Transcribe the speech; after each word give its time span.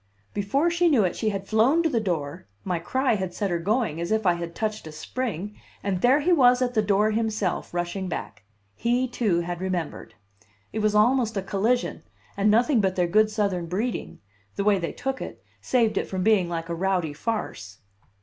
Before 0.33 0.71
she 0.71 0.89
knew 0.89 1.03
it 1.03 1.15
she 1.15 1.29
had 1.29 1.45
flown 1.47 1.83
to 1.83 1.89
the 1.89 1.99
door 1.99 2.47
my 2.63 2.79
cry 2.79 3.13
had 3.13 3.35
set 3.35 3.51
her 3.51 3.59
going, 3.59 4.01
as 4.01 4.11
if 4.11 4.25
I 4.25 4.33
had 4.33 4.55
touched 4.55 4.87
a 4.87 4.91
spring 4.91 5.55
and 5.83 6.01
there 6.01 6.21
he 6.21 6.33
was 6.33 6.59
at 6.59 6.73
the 6.73 6.81
door 6.81 7.11
himself, 7.11 7.71
rushing 7.71 8.07
back. 8.09 8.41
He, 8.73 9.07
too, 9.07 9.41
had 9.41 9.61
remembered. 9.61 10.15
It 10.73 10.79
was 10.79 10.95
almost 10.95 11.37
a 11.37 11.43
collision, 11.43 12.01
and 12.35 12.49
nothing 12.49 12.81
but 12.81 12.95
their 12.95 13.05
good 13.05 13.29
Southern 13.29 13.67
breeding, 13.67 14.17
the 14.55 14.63
way 14.63 14.79
they 14.79 14.91
took 14.91 15.21
it, 15.21 15.43
saved 15.61 15.99
it 15.99 16.07
from 16.07 16.23
being 16.23 16.49
like 16.49 16.67
a 16.67 16.73
rowdy 16.73 17.13
farce. 17.13 17.77